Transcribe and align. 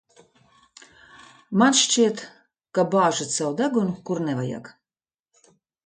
Man 1.63 1.77
šķiet, 1.81 2.25
ka 2.79 2.87
bāžat 2.97 3.37
savu 3.39 3.55
degunu, 3.63 3.97
kur 4.11 4.27
nevajag. 4.31 4.77